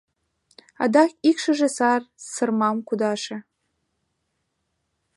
«Адак 0.83 1.11
ик 1.29 1.37
шыже 1.43 1.69
сар 1.77 2.01
сырмам 2.33 2.77
кудаше...» 2.87 3.37